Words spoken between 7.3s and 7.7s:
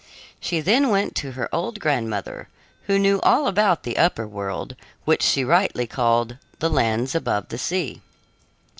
the